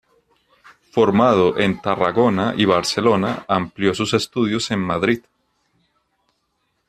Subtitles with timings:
[0.89, 5.21] Formado en Tarragona y Barcelona, amplió sus estudios en Madrid.